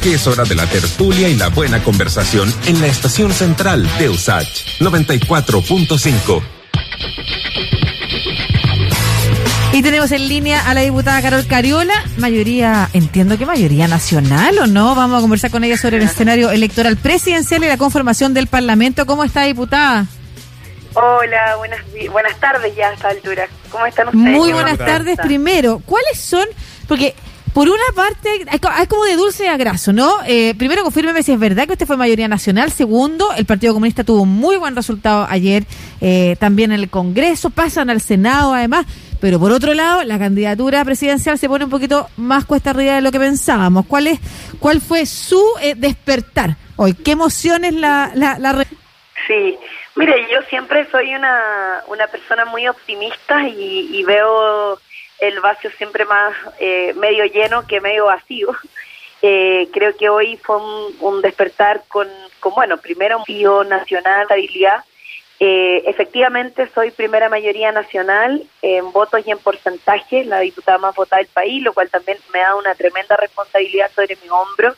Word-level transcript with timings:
porque 0.00 0.14
es 0.14 0.26
hora 0.26 0.44
de 0.44 0.54
la 0.54 0.66
tertulia 0.66 1.28
y 1.28 1.36
la 1.36 1.48
buena 1.48 1.84
conversación 1.84 2.50
en 2.66 2.80
la 2.80 2.86
estación 2.86 3.32
central 3.32 3.86
de 3.98 4.08
USACH 4.08 4.80
94.5. 4.80 6.42
Y 9.74 9.82
tenemos 9.82 10.10
en 10.12 10.26
línea 10.26 10.70
a 10.70 10.72
la 10.72 10.80
diputada 10.80 11.20
Carol 11.20 11.46
Cariola, 11.46 12.02
mayoría, 12.16 12.88
entiendo 12.94 13.36
que 13.36 13.44
mayoría 13.44 13.88
nacional 13.88 14.58
o 14.60 14.66
no. 14.66 14.94
Vamos 14.94 15.18
a 15.18 15.20
conversar 15.20 15.50
con 15.50 15.64
ella 15.64 15.76
sobre 15.76 15.98
el 15.98 16.04
escenario 16.04 16.50
electoral 16.50 16.96
presidencial 16.96 17.62
y 17.64 17.68
la 17.68 17.76
conformación 17.76 18.32
del 18.32 18.46
Parlamento. 18.46 19.04
¿Cómo 19.04 19.22
está, 19.22 19.42
diputada? 19.42 20.06
Hola, 20.94 21.56
buenas, 21.58 21.80
buenas 22.10 22.40
tardes 22.40 22.74
ya 22.74 22.88
a 22.88 22.94
esta 22.94 23.08
altura. 23.08 23.48
¿Cómo 23.70 23.84
están 23.84 24.08
ustedes? 24.08 24.24
Muy 24.24 24.50
buenas 24.52 24.78
tardes. 24.78 25.18
Primero, 25.18 25.82
¿cuáles 25.84 26.18
son? 26.18 26.46
Porque 26.88 27.14
por 27.52 27.68
una 27.68 27.82
parte, 27.94 28.46
hay 28.48 28.86
como 28.86 29.04
de 29.04 29.16
dulce 29.16 29.48
a 29.48 29.56
graso, 29.56 29.92
¿no? 29.92 30.18
Eh, 30.26 30.54
primero, 30.56 30.82
confírmeme 30.82 31.22
si 31.22 31.32
es 31.32 31.38
verdad 31.38 31.66
que 31.66 31.72
usted 31.72 31.86
fue 31.86 31.96
mayoría 31.96 32.28
nacional. 32.28 32.70
Segundo, 32.70 33.32
el 33.36 33.46
Partido 33.46 33.72
Comunista 33.72 34.04
tuvo 34.04 34.24
muy 34.24 34.56
buen 34.56 34.76
resultado 34.76 35.26
ayer, 35.28 35.64
eh, 36.00 36.36
también 36.38 36.72
en 36.72 36.80
el 36.80 36.90
Congreso, 36.90 37.50
pasan 37.50 37.90
al 37.90 38.00
Senado 38.00 38.54
además. 38.54 38.86
Pero 39.20 39.38
por 39.38 39.52
otro 39.52 39.74
lado, 39.74 40.02
la 40.04 40.18
candidatura 40.18 40.84
presidencial 40.84 41.38
se 41.38 41.48
pone 41.48 41.64
un 41.64 41.70
poquito 41.70 42.08
más 42.16 42.46
cuesta 42.46 42.70
arriba 42.70 42.94
de 42.94 43.00
lo 43.02 43.12
que 43.12 43.18
pensábamos. 43.18 43.84
¿Cuál 43.86 44.06
es, 44.06 44.18
cuál 44.58 44.80
fue 44.80 45.04
su 45.04 45.42
eh, 45.60 45.74
despertar 45.76 46.56
hoy? 46.76 46.94
¿Qué 46.94 47.12
emociones 47.12 47.74
la, 47.74 48.12
la, 48.14 48.38
la 48.38 48.64
Sí, 49.26 49.58
mire, 49.96 50.26
yo 50.32 50.40
siempre 50.48 50.88
soy 50.90 51.14
una, 51.14 51.82
una 51.88 52.06
persona 52.06 52.46
muy 52.46 52.66
optimista 52.66 53.46
y, 53.46 54.02
veo 54.04 54.78
el 55.20 55.40
vacío 55.40 55.70
siempre 55.76 56.04
más 56.04 56.34
eh, 56.58 56.92
medio 56.94 57.24
lleno 57.24 57.66
que 57.66 57.80
medio 57.80 58.06
vacío. 58.06 58.48
Eh, 59.22 59.68
creo 59.70 59.94
que 59.98 60.08
hoy 60.08 60.38
fue 60.38 60.56
un, 60.98 61.20
despertar 61.20 61.82
con, 61.88 62.08
con, 62.38 62.54
bueno, 62.54 62.78
primero 62.78 63.18
un 63.18 63.20
vacío 63.24 63.64
nacional, 63.64 64.22
estabilidad, 64.22 64.82
eh, 65.42 65.84
efectivamente, 65.86 66.68
soy 66.74 66.90
primera 66.90 67.30
mayoría 67.30 67.72
nacional 67.72 68.44
en 68.60 68.92
votos 68.92 69.22
y 69.26 69.30
en 69.30 69.38
porcentaje, 69.38 70.22
la 70.26 70.40
diputada 70.40 70.76
más 70.76 70.94
votada 70.94 71.22
del 71.22 71.32
país, 71.32 71.62
lo 71.62 71.72
cual 71.72 71.88
también 71.88 72.18
me 72.30 72.40
da 72.40 72.54
una 72.56 72.74
tremenda 72.74 73.16
responsabilidad 73.16 73.90
sobre 73.94 74.18
mi 74.22 74.28
hombro. 74.28 74.74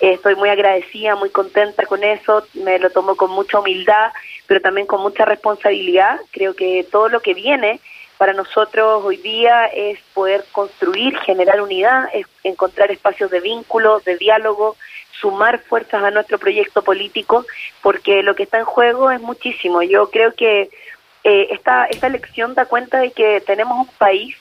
Eh, 0.00 0.12
estoy 0.12 0.34
muy 0.34 0.50
agradecida, 0.50 1.16
muy 1.16 1.30
contenta 1.30 1.86
con 1.86 2.04
eso, 2.04 2.46
me 2.52 2.78
lo 2.78 2.90
tomo 2.90 3.16
con 3.16 3.30
mucha 3.30 3.58
humildad, 3.58 4.12
pero 4.46 4.60
también 4.60 4.86
con 4.86 5.00
mucha 5.00 5.24
responsabilidad. 5.24 6.20
Creo 6.30 6.54
que 6.54 6.86
todo 6.92 7.08
lo 7.08 7.20
que 7.20 7.32
viene 7.32 7.80
para 8.22 8.34
nosotros 8.34 9.02
hoy 9.04 9.16
día 9.16 9.66
es 9.66 9.98
poder 10.14 10.44
construir, 10.52 11.18
generar 11.26 11.60
unidad, 11.60 12.08
es 12.14 12.24
encontrar 12.44 12.92
espacios 12.92 13.32
de 13.32 13.40
vínculo, 13.40 13.98
de 13.98 14.16
diálogo, 14.16 14.76
sumar 15.10 15.58
fuerzas 15.58 16.04
a 16.04 16.12
nuestro 16.12 16.38
proyecto 16.38 16.82
político, 16.82 17.44
porque 17.80 18.22
lo 18.22 18.36
que 18.36 18.44
está 18.44 18.60
en 18.60 18.64
juego 18.64 19.10
es 19.10 19.20
muchísimo. 19.20 19.82
Yo 19.82 20.08
creo 20.08 20.34
que 20.34 20.70
eh, 21.24 21.48
esta, 21.50 21.86
esta 21.86 22.06
elección 22.06 22.54
da 22.54 22.66
cuenta 22.66 23.00
de 23.00 23.10
que 23.10 23.40
tenemos 23.40 23.88
un 23.88 23.92
país 23.98 24.36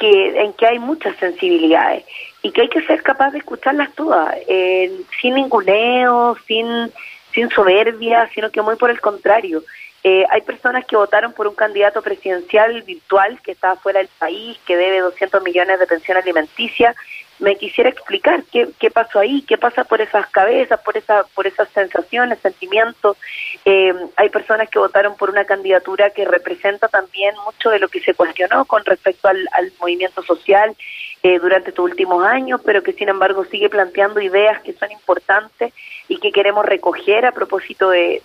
que, 0.00 0.42
en 0.42 0.52
que 0.54 0.66
hay 0.66 0.80
muchas 0.80 1.16
sensibilidades 1.18 2.04
y 2.42 2.50
que 2.50 2.62
hay 2.62 2.68
que 2.68 2.84
ser 2.84 3.00
capaz 3.04 3.30
de 3.30 3.38
escucharlas 3.38 3.94
todas, 3.94 4.34
eh, 4.48 4.90
sin 5.20 5.36
ninguneo, 5.36 6.36
sin, 6.48 6.90
sin 7.32 7.48
soberbia, 7.50 8.28
sino 8.34 8.50
que 8.50 8.60
muy 8.60 8.74
por 8.74 8.90
el 8.90 9.00
contrario. 9.00 9.62
Eh, 10.02 10.24
hay 10.30 10.40
personas 10.42 10.86
que 10.86 10.96
votaron 10.96 11.32
por 11.32 11.46
un 11.46 11.54
candidato 11.54 12.00
presidencial 12.00 12.82
virtual 12.82 13.40
que 13.42 13.52
está 13.52 13.76
fuera 13.76 13.98
del 13.98 14.08
país, 14.18 14.58
que 14.66 14.76
debe 14.76 15.00
200 15.00 15.42
millones 15.42 15.78
de 15.78 15.86
pensión 15.86 16.16
alimenticia 16.16 16.94
me 17.40 17.56
quisiera 17.56 17.90
explicar 17.90 18.44
qué, 18.52 18.68
qué 18.78 18.90
pasó 18.90 19.18
ahí, 19.18 19.42
qué 19.42 19.56
pasa 19.56 19.84
por 19.84 20.00
esas 20.00 20.28
cabezas, 20.28 20.78
por 20.80 20.96
esa, 20.96 21.24
por 21.34 21.46
esas 21.46 21.68
sensaciones, 21.70 22.38
sentimientos. 22.40 23.16
Eh, 23.64 23.94
hay 24.16 24.28
personas 24.28 24.68
que 24.68 24.78
votaron 24.78 25.16
por 25.16 25.30
una 25.30 25.44
candidatura 25.44 26.10
que 26.10 26.26
representa 26.26 26.88
también 26.88 27.34
mucho 27.44 27.70
de 27.70 27.78
lo 27.78 27.88
que 27.88 28.00
se 28.00 28.14
cuestionó 28.14 28.66
con 28.66 28.84
respecto 28.84 29.28
al, 29.28 29.48
movimiento 29.80 30.22
social 30.22 30.76
eh, 31.22 31.38
durante 31.38 31.68
estos 31.68 31.84
últimos 31.84 32.24
años, 32.24 32.62
pero 32.64 32.82
que 32.82 32.94
sin 32.94 33.10
embargo 33.10 33.44
sigue 33.44 33.68
planteando 33.68 34.20
ideas 34.20 34.62
que 34.62 34.72
son 34.72 34.90
importantes 34.90 35.74
y 36.08 36.18
que 36.18 36.32
queremos 36.32 36.64
recoger 36.64 37.26
a 37.26 37.32
propósito 37.32 37.90
de, 37.90 38.22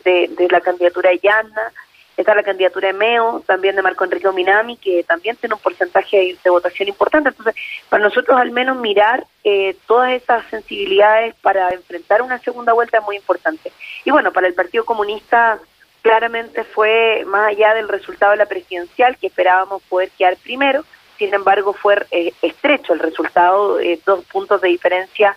la 0.50 0.62
candidatura 0.62 1.10
de 1.10 1.20
Yanna. 1.20 1.74
Está 2.16 2.34
la 2.34 2.44
candidatura 2.44 2.88
de 2.88 2.94
MEO, 2.94 3.44
también 3.46 3.76
de 3.76 3.82
Marco 3.82 4.06
Enrique 4.06 4.32
Minami, 4.32 4.78
que 4.78 5.04
también 5.04 5.36
tiene 5.36 5.56
un 5.56 5.62
porcentaje 5.62 6.38
de, 6.42 6.50
votación 6.50 6.88
importante. 6.88 7.30
Entonces, 7.30 7.56
para 7.90 8.02
nosotros 8.02 8.40
al 8.40 8.52
menos 8.52 8.78
mirar 8.78 9.26
eh, 9.44 9.76
todas 9.86 10.14
esas 10.14 10.46
sensibilidades 10.50 11.36
para 11.42 11.72
enfrentar 11.72 12.22
una 12.22 12.40
segunda 12.40 12.72
vuelta 12.72 13.00
es 13.00 13.04
muy 13.04 13.18
importante. 13.18 13.74
Y 14.06 14.12
bueno, 14.12 14.32
para 14.32 14.48
el 14.48 14.54
Partido 14.54 14.86
Comunista 14.86 15.60
claramente 16.02 16.64
fue 16.64 17.26
más 17.26 17.50
allá 17.50 17.74
del 17.74 17.90
resultado 17.90 18.32
de 18.32 18.38
la 18.38 18.46
presidencial, 18.46 19.18
que 19.18 19.28
esperábamos 19.28 19.84
poder 19.84 20.12
quedar 20.12 20.38
primero, 20.38 20.86
sin 21.18 21.34
embargo 21.34 21.74
fue 21.74 22.06
eh, 22.12 22.34
estrecho 22.42 22.94
el 22.94 23.00
resultado, 23.00 23.80
eh, 23.80 24.00
dos 24.06 24.24
puntos 24.26 24.62
de 24.62 24.70
diferencia. 24.70 25.36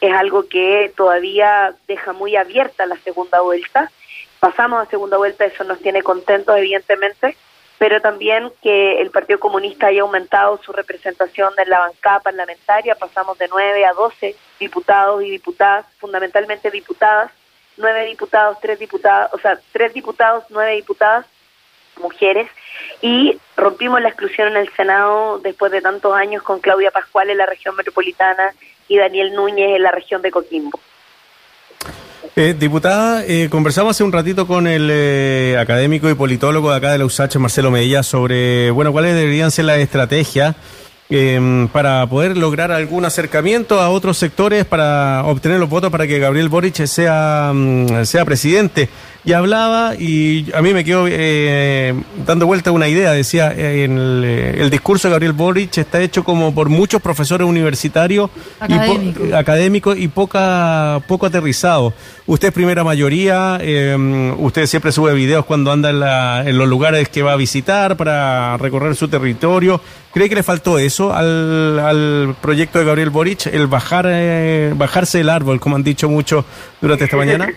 Es 0.00 0.12
algo 0.12 0.46
que 0.48 0.92
todavía 0.96 1.74
deja 1.88 2.12
muy 2.12 2.36
abierta 2.36 2.86
la 2.86 2.96
segunda 2.98 3.40
vuelta. 3.40 3.90
Pasamos 4.40 4.86
a 4.86 4.90
segunda 4.90 5.16
vuelta, 5.16 5.44
eso 5.44 5.64
nos 5.64 5.80
tiene 5.80 6.02
contentos, 6.02 6.56
evidentemente, 6.56 7.36
pero 7.78 8.00
también 8.00 8.52
que 8.62 9.00
el 9.00 9.10
Partido 9.10 9.40
Comunista 9.40 9.86
haya 9.86 10.02
aumentado 10.02 10.60
su 10.62 10.72
representación 10.72 11.52
en 11.56 11.70
la 11.70 11.80
bancada 11.80 12.20
parlamentaria, 12.20 12.94
pasamos 12.94 13.38
de 13.38 13.48
9 13.48 13.84
a 13.86 13.92
12 13.92 14.36
diputados 14.60 15.22
y 15.22 15.30
diputadas, 15.30 15.86
fundamentalmente 15.98 16.70
diputadas, 16.70 17.30
nueve 17.76 18.06
diputados, 18.06 18.58
tres 18.60 18.78
diputadas, 18.78 19.32
o 19.32 19.38
sea, 19.38 19.58
tres 19.72 19.92
diputados, 19.92 20.44
nueve 20.50 20.72
diputadas, 20.72 21.26
mujeres, 21.98 22.48
y 23.02 23.36
rompimos 23.56 24.00
la 24.00 24.08
exclusión 24.08 24.48
en 24.48 24.56
el 24.56 24.70
Senado 24.74 25.38
después 25.38 25.72
de 25.72 25.80
tantos 25.80 26.14
años 26.14 26.42
con 26.42 26.60
Claudia 26.60 26.90
Pascual 26.90 27.30
en 27.30 27.38
la 27.38 27.46
región 27.46 27.76
metropolitana 27.76 28.52
y 28.88 28.98
Daniel 28.98 29.34
Núñez 29.34 29.76
en 29.76 29.82
la 29.82 29.90
región 29.90 30.22
de 30.22 30.30
Coquimbo. 30.30 30.78
Eh, 32.34 32.54
diputada, 32.58 33.24
eh, 33.24 33.48
conversamos 33.50 33.96
hace 33.96 34.04
un 34.04 34.12
ratito 34.12 34.46
con 34.46 34.66
el 34.66 34.90
eh, 34.92 35.56
académico 35.58 36.10
y 36.10 36.14
politólogo 36.14 36.70
de 36.70 36.76
acá 36.76 36.92
de 36.92 36.98
la 36.98 37.06
USACH, 37.06 37.36
Marcelo 37.36 37.70
Medilla, 37.70 38.02
sobre, 38.02 38.70
bueno, 38.70 38.92
cuáles 38.92 39.14
deberían 39.14 39.50
ser 39.50 39.64
las 39.64 39.78
estrategias 39.78 40.54
Em, 41.08 41.68
para 41.68 42.04
poder 42.08 42.36
lograr 42.36 42.72
algún 42.72 43.04
acercamiento 43.04 43.80
a 43.80 43.90
otros 43.90 44.18
sectores 44.18 44.64
para 44.64 45.22
obtener 45.24 45.60
los 45.60 45.68
votos 45.68 45.92
para 45.92 46.04
que 46.04 46.18
Gabriel 46.18 46.48
Boric 46.48 46.84
sea, 46.86 47.52
mm, 47.54 48.04
sea 48.04 48.24
presidente. 48.24 48.88
Y 49.26 49.32
hablaba, 49.32 49.96
y 49.96 50.46
a 50.54 50.62
mí 50.62 50.72
me 50.72 50.84
quedó 50.84 51.06
eh, 51.08 51.92
dando 52.24 52.46
vuelta 52.46 52.70
una 52.70 52.86
idea, 52.86 53.10
decía, 53.10 53.52
eh, 53.52 53.82
en 53.82 54.22
eh, 54.22 54.58
el, 54.58 54.70
discurso 54.70 55.08
de 55.08 55.12
Gabriel 55.14 55.32
Boric 55.32 55.78
está 55.78 56.00
hecho 56.00 56.22
como 56.22 56.54
por 56.54 56.68
muchos 56.68 57.02
profesores 57.02 57.44
universitarios 57.44 58.30
académicos 59.34 59.98
y, 59.98 60.06
poca, 60.06 61.02
poco 61.08 61.26
aterrizado. 61.26 61.92
Usted 62.26 62.48
es 62.48 62.54
primera 62.54 62.84
mayoría, 62.84 63.58
em, 63.60 64.40
usted 64.40 64.64
siempre 64.66 64.92
sube 64.92 65.12
videos 65.12 65.44
cuando 65.44 65.72
anda 65.72 65.90
en, 65.90 66.48
en 66.48 66.56
los 66.56 66.68
lugares 66.68 67.08
que 67.08 67.22
va 67.22 67.32
a 67.32 67.36
visitar 67.36 67.96
para 67.96 68.56
recorrer 68.58 68.94
su 68.94 69.08
territorio. 69.08 69.80
¿Cree 70.14 70.28
que 70.28 70.36
le 70.36 70.44
faltó 70.44 70.78
eso 70.78 71.12
al, 71.12 71.80
al 71.80 72.36
proyecto 72.40 72.78
de 72.78 72.84
Gabriel 72.84 73.10
Boric, 73.10 73.46
el 73.46 73.66
bajar 73.66 74.06
bajarse 74.76 75.20
el 75.20 75.30
árbol, 75.30 75.58
como 75.58 75.74
han 75.74 75.82
dicho 75.82 76.08
muchos 76.08 76.44
durante 76.80 77.06
esta 77.06 77.16
mañana? 77.16 77.52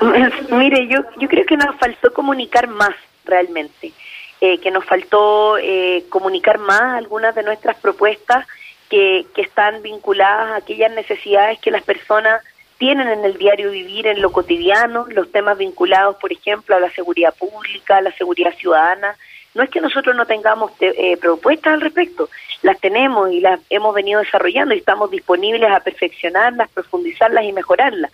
Mire, 0.50 0.86
yo, 0.88 1.00
yo 1.18 1.28
creo 1.28 1.44
que 1.44 1.56
nos 1.56 1.76
faltó 1.76 2.12
comunicar 2.12 2.68
más 2.68 2.94
realmente, 3.24 3.92
eh, 4.40 4.58
que 4.58 4.70
nos 4.70 4.84
faltó 4.84 5.58
eh, 5.58 6.04
comunicar 6.08 6.58
más 6.58 6.96
algunas 6.96 7.34
de 7.34 7.42
nuestras 7.42 7.76
propuestas 7.76 8.46
que, 8.88 9.26
que 9.34 9.42
están 9.42 9.82
vinculadas 9.82 10.52
a 10.52 10.56
aquellas 10.56 10.92
necesidades 10.92 11.58
que 11.60 11.70
las 11.70 11.82
personas 11.82 12.42
tienen 12.78 13.08
en 13.08 13.24
el 13.24 13.36
diario 13.36 13.72
vivir, 13.72 14.06
en 14.06 14.22
lo 14.22 14.30
cotidiano, 14.30 15.06
los 15.08 15.30
temas 15.32 15.58
vinculados, 15.58 16.16
por 16.16 16.32
ejemplo, 16.32 16.76
a 16.76 16.80
la 16.80 16.90
seguridad 16.90 17.34
pública, 17.34 17.96
a 17.96 18.02
la 18.02 18.12
seguridad 18.12 18.54
ciudadana, 18.54 19.16
no 19.58 19.64
es 19.64 19.70
que 19.70 19.80
nosotros 19.80 20.14
no 20.14 20.24
tengamos 20.24 20.70
eh, 20.80 21.16
propuestas 21.16 21.74
al 21.74 21.80
respecto, 21.80 22.30
las 22.62 22.78
tenemos 22.78 23.30
y 23.32 23.40
las 23.40 23.60
hemos 23.70 23.92
venido 23.92 24.20
desarrollando 24.20 24.72
y 24.72 24.78
estamos 24.78 25.10
disponibles 25.10 25.68
a 25.68 25.80
perfeccionarlas, 25.80 26.70
profundizarlas 26.70 27.44
y 27.44 27.52
mejorarlas. 27.52 28.12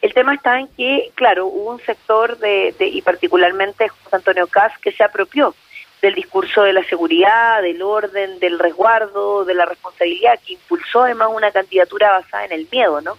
El 0.00 0.14
tema 0.14 0.34
está 0.34 0.58
en 0.58 0.68
que, 0.68 1.10
claro, 1.14 1.46
hubo 1.48 1.72
un 1.72 1.80
sector 1.80 2.38
de, 2.38 2.74
y 2.80 3.02
particularmente 3.02 3.88
José 3.88 4.16
Antonio 4.16 4.46
Cas 4.46 4.72
que 4.78 4.92
se 4.92 5.04
apropió 5.04 5.54
del 6.00 6.14
discurso 6.14 6.62
de 6.62 6.72
la 6.72 6.84
seguridad, 6.84 7.60
del 7.60 7.82
orden, 7.82 8.38
del 8.38 8.58
resguardo, 8.58 9.44
de 9.44 9.54
la 9.54 9.66
responsabilidad, 9.66 10.40
que 10.46 10.54
impulsó 10.54 11.02
además 11.02 11.28
una 11.34 11.50
candidatura 11.50 12.12
basada 12.12 12.46
en 12.46 12.52
el 12.52 12.68
miedo, 12.72 13.02
¿no? 13.02 13.18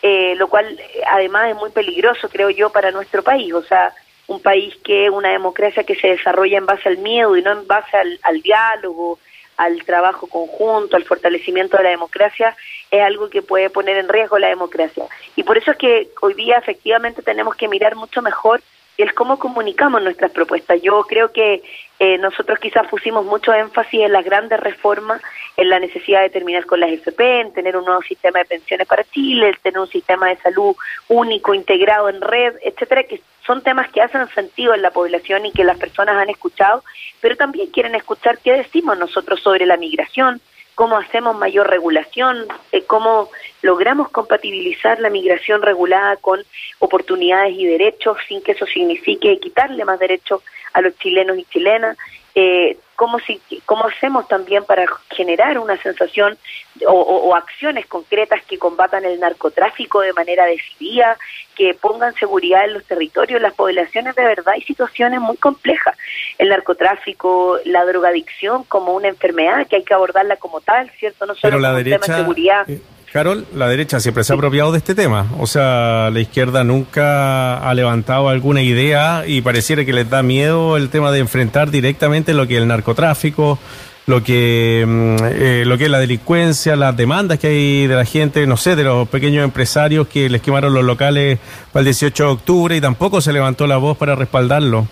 Eh, 0.00 0.34
lo 0.36 0.48
cual 0.48 0.66
eh, 0.66 1.02
además 1.06 1.50
es 1.50 1.56
muy 1.56 1.70
peligroso, 1.70 2.30
creo 2.30 2.48
yo, 2.48 2.70
para 2.70 2.90
nuestro 2.90 3.22
país. 3.22 3.52
O 3.52 3.62
sea, 3.62 3.92
un 4.30 4.40
país 4.40 4.72
que 4.84 5.10
una 5.10 5.30
democracia 5.30 5.82
que 5.82 5.96
se 5.96 6.06
desarrolla 6.06 6.58
en 6.58 6.66
base 6.66 6.88
al 6.88 6.98
miedo 6.98 7.36
y 7.36 7.42
no 7.42 7.50
en 7.50 7.66
base 7.66 7.96
al, 7.96 8.42
diálogo, 8.42 9.18
al 9.56 9.82
trabajo 9.84 10.28
conjunto, 10.28 10.96
al 10.96 11.04
fortalecimiento 11.04 11.76
de 11.76 11.82
la 11.82 11.90
democracia, 11.90 12.56
es 12.92 13.02
algo 13.02 13.28
que 13.28 13.42
puede 13.42 13.70
poner 13.70 13.96
en 13.96 14.08
riesgo 14.08 14.38
la 14.38 14.46
democracia. 14.46 15.04
Y 15.34 15.42
por 15.42 15.58
eso 15.58 15.72
es 15.72 15.76
que 15.78 16.10
hoy 16.20 16.34
día 16.34 16.58
efectivamente 16.58 17.22
tenemos 17.22 17.56
que 17.56 17.66
mirar 17.66 17.96
mucho 17.96 18.22
mejor 18.22 18.62
el 18.98 19.14
cómo 19.14 19.38
comunicamos 19.38 20.00
nuestras 20.00 20.30
propuestas. 20.30 20.80
Yo 20.80 21.02
creo 21.08 21.32
que 21.32 21.62
eh, 21.98 22.18
nosotros 22.18 22.58
quizás 22.60 22.86
pusimos 22.86 23.24
mucho 23.24 23.52
énfasis 23.52 24.02
en 24.02 24.12
las 24.12 24.24
grandes 24.24 24.60
reformas, 24.60 25.20
en 25.56 25.70
la 25.70 25.80
necesidad 25.80 26.20
de 26.20 26.30
terminar 26.30 26.66
con 26.66 26.78
las 26.78 26.90
FP, 26.90 27.40
en 27.40 27.52
tener 27.52 27.76
un 27.76 27.84
nuevo 27.84 28.02
sistema 28.02 28.38
de 28.38 28.44
pensiones 28.44 28.86
para 28.86 29.02
Chile, 29.04 29.48
en 29.48 29.56
tener 29.56 29.80
un 29.80 29.88
sistema 29.88 30.28
de 30.28 30.36
salud 30.36 30.76
único, 31.08 31.52
integrado 31.52 32.08
en 32.08 32.20
red, 32.20 32.54
etcétera, 32.62 33.02
que 33.04 33.20
son 33.46 33.62
temas 33.62 33.90
que 33.90 34.02
hacen 34.02 34.28
sentido 34.28 34.74
en 34.74 34.82
la 34.82 34.90
población 34.90 35.46
y 35.46 35.52
que 35.52 35.64
las 35.64 35.78
personas 35.78 36.16
han 36.16 36.30
escuchado, 36.30 36.84
pero 37.20 37.36
también 37.36 37.70
quieren 37.70 37.94
escuchar 37.94 38.38
qué 38.38 38.52
decimos 38.52 38.98
nosotros 38.98 39.40
sobre 39.40 39.66
la 39.66 39.76
migración, 39.76 40.40
cómo 40.74 40.96
hacemos 40.96 41.36
mayor 41.36 41.68
regulación, 41.68 42.46
eh, 42.72 42.84
cómo 42.86 43.30
logramos 43.62 44.08
compatibilizar 44.10 45.00
la 45.00 45.10
migración 45.10 45.62
regulada 45.62 46.16
con 46.16 46.40
oportunidades 46.78 47.54
y 47.54 47.66
derechos 47.66 48.16
sin 48.26 48.42
que 48.42 48.52
eso 48.52 48.66
signifique 48.66 49.38
quitarle 49.40 49.84
más 49.84 49.98
derechos 49.98 50.42
a 50.72 50.80
los 50.80 50.96
chilenos 50.98 51.36
y 51.38 51.44
chilenas, 51.44 51.96
eh, 52.42 52.78
cómo, 52.96 53.18
si, 53.18 53.38
cómo 53.66 53.86
hacemos 53.86 54.26
también 54.28 54.64
para 54.64 54.86
generar 55.10 55.58
una 55.58 55.76
sensación 55.82 56.38
o, 56.86 57.34
acciones 57.36 57.86
concretas 57.86 58.42
que 58.48 58.58
combatan 58.58 59.04
el 59.04 59.20
narcotráfico 59.20 60.00
de 60.00 60.14
manera 60.14 60.46
decidida, 60.46 61.18
que 61.54 61.74
pongan 61.74 62.14
seguridad 62.14 62.64
en 62.64 62.72
los 62.74 62.84
territorios, 62.84 63.42
las 63.42 63.52
poblaciones 63.52 64.14
de 64.14 64.24
verdad 64.24 64.54
hay 64.54 64.62
situaciones 64.62 65.20
muy 65.20 65.36
complejas. 65.36 65.94
El 66.38 66.48
narcotráfico, 66.48 67.58
la 67.66 67.84
drogadicción 67.84 68.64
como 68.64 68.94
una 68.94 69.08
enfermedad 69.08 69.66
que 69.66 69.76
hay 69.76 69.84
que 69.84 69.92
abordarla 69.92 70.36
como 70.36 70.62
tal, 70.62 70.90
¿cierto? 70.98 71.26
No 71.26 71.34
solo 71.34 71.58
como 71.58 71.76
un 71.76 71.84
tema 71.84 72.06
de 72.06 72.14
seguridad. 72.14 72.66
Carol, 73.12 73.44
la 73.56 73.68
derecha 73.68 73.98
siempre 73.98 74.22
se 74.22 74.32
ha 74.32 74.36
apropiado 74.36 74.70
de 74.70 74.78
este 74.78 74.94
tema. 74.94 75.26
O 75.40 75.46
sea, 75.48 76.10
la 76.12 76.20
izquierda 76.20 76.62
nunca 76.62 77.58
ha 77.58 77.74
levantado 77.74 78.28
alguna 78.28 78.62
idea 78.62 79.24
y 79.26 79.40
pareciera 79.40 79.84
que 79.84 79.92
les 79.92 80.08
da 80.08 80.22
miedo 80.22 80.76
el 80.76 80.90
tema 80.90 81.10
de 81.10 81.18
enfrentar 81.18 81.72
directamente 81.72 82.34
lo 82.34 82.46
que 82.46 82.54
es 82.54 82.62
el 82.62 82.68
narcotráfico, 82.68 83.58
lo 84.06 84.22
que, 84.22 84.84
mm, 84.86 85.16
eh, 85.24 85.64
lo 85.66 85.76
que 85.76 85.84
es 85.84 85.90
la 85.90 85.98
delincuencia, 85.98 86.76
las 86.76 86.96
demandas 86.96 87.40
que 87.40 87.48
hay 87.48 87.86
de 87.88 87.96
la 87.96 88.04
gente, 88.04 88.46
no 88.46 88.56
sé, 88.56 88.76
de 88.76 88.84
los 88.84 89.08
pequeños 89.08 89.42
empresarios 89.42 90.06
que 90.06 90.28
les 90.28 90.40
quemaron 90.40 90.72
los 90.72 90.84
locales 90.84 91.40
para 91.72 91.80
el 91.80 91.86
18 91.86 92.24
de 92.24 92.30
octubre 92.30 92.76
y 92.76 92.80
tampoco 92.80 93.20
se 93.20 93.32
levantó 93.32 93.66
la 93.66 93.78
voz 93.78 93.96
para 93.98 94.14
respaldarlo. 94.14 94.86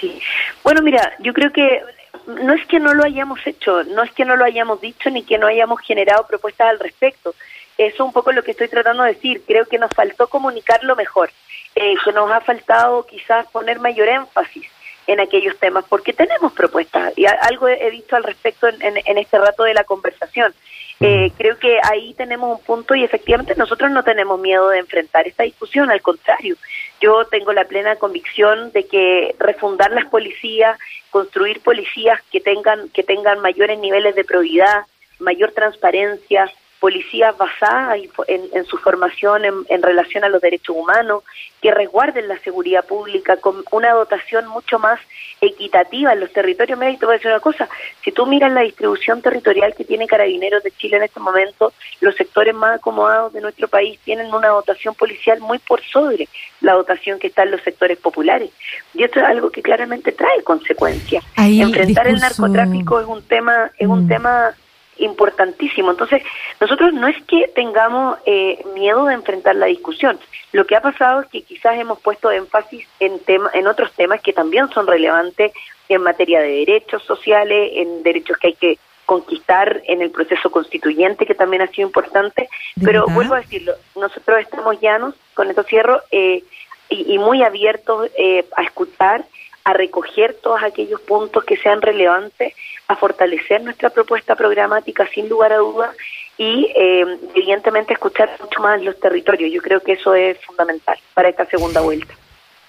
Sí. 0.00 0.16
Bueno, 0.62 0.80
mira, 0.82 1.12
yo 1.20 1.32
creo 1.32 1.50
que 1.52 1.80
no 2.26 2.54
es 2.54 2.66
que 2.66 2.80
no 2.80 2.94
lo 2.94 3.04
hayamos 3.04 3.46
hecho, 3.46 3.84
no 3.84 4.02
es 4.02 4.12
que 4.12 4.24
no 4.24 4.36
lo 4.36 4.44
hayamos 4.44 4.80
dicho 4.80 5.10
ni 5.10 5.22
que 5.22 5.38
no 5.38 5.46
hayamos 5.46 5.80
generado 5.80 6.26
propuestas 6.26 6.68
al 6.68 6.78
respecto. 6.78 7.34
Eso 7.78 7.94
es 7.94 8.00
un 8.00 8.12
poco 8.12 8.32
lo 8.32 8.42
que 8.42 8.52
estoy 8.52 8.68
tratando 8.68 9.02
de 9.02 9.14
decir. 9.14 9.42
Creo 9.46 9.66
que 9.66 9.78
nos 9.78 9.90
faltó 9.90 10.28
comunicarlo 10.28 10.96
mejor, 10.96 11.30
eh, 11.74 11.94
que 12.04 12.12
nos 12.12 12.30
ha 12.30 12.40
faltado 12.40 13.04
quizás 13.06 13.46
poner 13.48 13.78
mayor 13.78 14.08
énfasis 14.08 14.66
en 15.06 15.20
aquellos 15.20 15.56
temas, 15.58 15.84
porque 15.88 16.12
tenemos 16.12 16.52
propuestas 16.52 17.12
y 17.16 17.26
algo 17.26 17.68
he 17.68 17.90
dicho 17.90 18.16
al 18.16 18.24
respecto 18.24 18.68
en 18.68 19.18
este 19.18 19.38
rato 19.38 19.64
de 19.64 19.74
la 19.74 19.84
conversación. 19.84 20.52
Eh, 20.98 21.30
creo 21.36 21.58
que 21.58 21.78
ahí 21.82 22.14
tenemos 22.14 22.58
un 22.58 22.64
punto 22.64 22.94
y 22.94 23.04
efectivamente 23.04 23.54
nosotros 23.54 23.90
no 23.90 24.02
tenemos 24.02 24.40
miedo 24.40 24.70
de 24.70 24.78
enfrentar 24.78 25.28
esta 25.28 25.42
discusión, 25.42 25.90
al 25.90 26.00
contrario, 26.00 26.56
yo 27.02 27.26
tengo 27.26 27.52
la 27.52 27.64
plena 27.64 27.96
convicción 27.96 28.72
de 28.72 28.86
que 28.86 29.34
refundar 29.38 29.90
las 29.92 30.06
policías, 30.06 30.78
construir 31.10 31.60
policías 31.60 32.22
que 32.32 32.40
tengan 32.40 32.88
que 32.88 33.02
tengan 33.02 33.40
mayores 33.40 33.78
niveles 33.78 34.14
de 34.14 34.24
probidad, 34.24 34.84
mayor 35.18 35.52
transparencia, 35.52 36.50
policías 36.80 37.36
basadas 37.36 37.98
en, 38.28 38.64
su 38.64 38.76
formación 38.78 39.42
en, 39.68 39.82
relación 39.82 40.24
a 40.24 40.28
los 40.28 40.40
derechos 40.40 40.76
humanos, 40.76 41.22
que 41.60 41.70
resguarden 41.70 42.28
la 42.28 42.38
seguridad 42.38 42.84
pública 42.84 43.36
con 43.38 43.64
una 43.70 43.92
dotación 43.92 44.46
mucho 44.46 44.78
más 44.78 45.00
equitativa 45.40 46.12
en 46.12 46.20
los 46.20 46.32
territorios. 46.32 46.78
Mira, 46.78 46.98
te 46.98 47.06
voy 47.06 47.14
a 47.14 47.18
decir 47.18 47.30
una 47.30 47.40
cosa, 47.40 47.68
si 48.04 48.12
tú 48.12 48.26
miras 48.26 48.52
la 48.52 48.60
distribución 48.60 49.22
territorial 49.22 49.74
que 49.74 49.84
tiene 49.84 50.06
Carabineros 50.06 50.62
de 50.62 50.70
Chile 50.72 50.98
en 50.98 51.04
este 51.04 51.20
momento, 51.20 51.72
los 52.00 52.14
sectores 52.14 52.54
más 52.54 52.78
acomodados 52.78 53.32
de 53.32 53.40
nuestro 53.40 53.68
país 53.68 53.98
tienen 54.04 54.32
una 54.32 54.48
dotación 54.48 54.94
policial 54.94 55.40
muy 55.40 55.58
por 55.58 55.82
sobre 55.82 56.28
la 56.60 56.74
dotación 56.74 57.18
que 57.18 57.28
está 57.28 57.42
en 57.42 57.52
los 57.52 57.62
sectores 57.62 57.98
populares. 57.98 58.50
Y 58.94 59.02
esto 59.02 59.20
es 59.20 59.26
algo 59.26 59.50
que 59.50 59.62
claramente 59.62 60.12
trae 60.12 60.42
consecuencias. 60.42 61.24
Enfrentar 61.36 62.06
el, 62.06 62.16
narcotráfico 62.16 63.00
es 63.00 63.06
un 63.06 63.22
tema, 63.22 63.70
es 63.78 63.88
un 63.88 64.04
mm. 64.04 64.08
tema 64.08 64.54
importantísimo. 64.98 65.90
Entonces, 65.90 66.22
nosotros 66.60 66.92
no 66.92 67.08
es 67.08 67.22
que 67.24 67.48
tengamos 67.54 68.18
eh, 68.26 68.62
miedo 68.74 69.06
de 69.06 69.14
enfrentar 69.14 69.56
la 69.56 69.66
discusión. 69.66 70.18
Lo 70.52 70.66
que 70.66 70.76
ha 70.76 70.80
pasado 70.80 71.22
es 71.22 71.28
que 71.28 71.42
quizás 71.42 71.78
hemos 71.78 72.00
puesto 72.00 72.30
énfasis 72.30 72.86
en, 73.00 73.18
tema, 73.20 73.50
en 73.52 73.66
otros 73.66 73.92
temas 73.92 74.20
que 74.20 74.32
también 74.32 74.68
son 74.70 74.86
relevantes 74.86 75.52
en 75.88 76.02
materia 76.02 76.40
de 76.40 76.64
derechos 76.64 77.02
sociales, 77.04 77.70
en 77.74 78.02
derechos 78.02 78.36
que 78.38 78.48
hay 78.48 78.54
que 78.54 78.78
conquistar 79.04 79.82
en 79.84 80.02
el 80.02 80.10
proceso 80.10 80.50
constituyente, 80.50 81.26
que 81.26 81.34
también 81.34 81.62
ha 81.62 81.68
sido 81.68 81.86
importante. 81.86 82.48
Pero 82.82 83.06
vuelvo 83.06 83.34
a 83.34 83.40
decirlo, 83.40 83.74
nosotros 83.94 84.40
estamos 84.40 84.80
llanos, 84.80 85.14
con 85.34 85.48
esto 85.48 85.62
cierro, 85.62 86.02
eh, 86.10 86.42
y, 86.88 87.18
muy 87.18 87.42
abiertos 87.42 88.10
eh, 88.16 88.44
a 88.56 88.62
escuchar 88.62 89.24
a 89.66 89.72
recoger 89.72 90.36
todos 90.40 90.62
aquellos 90.62 91.00
puntos 91.00 91.42
que 91.42 91.56
sean 91.56 91.82
relevantes, 91.82 92.54
a 92.86 92.94
fortalecer 92.94 93.64
nuestra 93.64 93.90
propuesta 93.90 94.36
programática 94.36 95.08
sin 95.12 95.28
lugar 95.28 95.52
a 95.52 95.56
dudas 95.56 95.90
y 96.38 96.68
eh, 96.76 97.04
evidentemente 97.34 97.92
escuchar 97.92 98.30
mucho 98.40 98.60
más 98.60 98.80
los 98.80 98.98
territorios. 99.00 99.52
Yo 99.52 99.60
creo 99.60 99.80
que 99.80 99.94
eso 99.94 100.14
es 100.14 100.38
fundamental 100.46 100.96
para 101.14 101.30
esta 101.30 101.46
segunda 101.46 101.80
vuelta. 101.80 102.14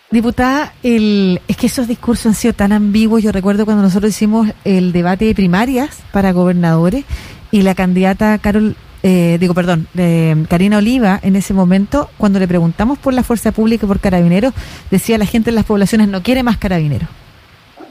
Diputada, 0.09 0.73
el, 0.81 1.39
es 1.47 1.55
que 1.55 1.67
esos 1.67 1.87
discursos 1.87 2.25
han 2.25 2.33
sido 2.33 2.55
tan 2.55 2.71
ambiguos. 2.71 3.21
Yo 3.21 3.31
recuerdo 3.31 3.65
cuando 3.65 3.83
nosotros 3.83 4.09
hicimos 4.09 4.47
el 4.65 4.91
debate 4.91 5.25
de 5.25 5.35
primarias 5.35 6.01
para 6.11 6.31
gobernadores 6.31 7.05
y 7.51 7.61
la 7.61 7.75
candidata 7.75 8.39
Carol 8.39 8.75
eh, 9.07 9.37
digo, 9.39 9.53
perdón, 9.53 9.87
Karina 10.49 10.79
Oliva, 10.79 11.17
en 11.23 11.37
ese 11.37 11.53
momento, 11.53 12.09
cuando 12.17 12.39
le 12.39 12.47
preguntamos 12.47 12.97
por 12.97 13.13
la 13.13 13.23
fuerza 13.23 13.53
pública 13.53 13.85
y 13.85 13.87
por 13.87 14.01
carabineros, 14.01 14.53
decía 14.91 15.17
la 15.17 15.25
gente 15.25 15.49
en 15.49 15.55
las 15.55 15.63
poblaciones 15.63 16.09
no 16.09 16.21
quiere 16.23 16.43
más 16.43 16.57
carabineros. 16.57 17.07